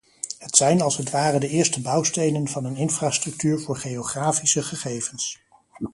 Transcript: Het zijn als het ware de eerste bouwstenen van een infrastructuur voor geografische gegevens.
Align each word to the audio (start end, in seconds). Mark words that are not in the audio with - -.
Het 0.39 0.55
zijn 0.55 0.81
als 0.81 0.97
het 0.97 1.09
ware 1.09 1.39
de 1.39 1.47
eerste 1.47 1.81
bouwstenen 1.81 2.47
van 2.47 2.65
een 2.65 2.75
infrastructuur 2.75 3.59
voor 3.59 3.77
geografische 3.77 4.63
gegevens. 4.63 5.39